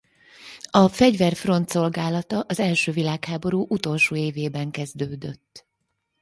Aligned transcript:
A 0.69 0.87
fegyver 0.87 1.35
frontszolgálata 1.35 2.39
az 2.47 2.59
első 2.59 2.91
világháború 2.91 3.65
utolsó 3.69 4.15
évében 4.15 4.71
kezdődött. 4.71 5.67